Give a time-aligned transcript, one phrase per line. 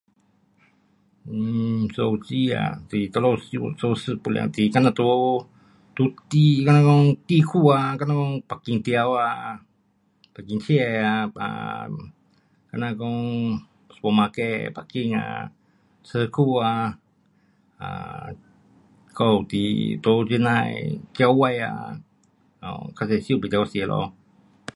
[1.25, 6.65] um 手机啊，在哪里收视不良 um 好像在地，
[7.27, 8.17] 地库啊好像讲
[8.47, 9.63] parking 条啊
[10.33, 10.75] ，parking 车
[11.39, 12.99] 啊，好像讲
[13.93, 15.51] supermarket parking 啊，
[16.03, 16.97] 车库啊，
[17.77, 18.33] 还
[19.25, 19.55] 有时
[20.03, 21.99] 在这呐的郊外啊
[22.61, 24.13] ，um 较多收不到线咯。